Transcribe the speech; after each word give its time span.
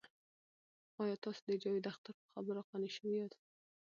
آیا 1.01 1.15
تاسې 1.23 1.41
د 1.45 1.51
جاوید 1.63 1.89
اختر 1.91 2.13
په 2.19 2.25
خبرو 2.33 2.67
قانع 2.69 2.89
شوي 2.95 3.13
یاست؟ 3.17 3.39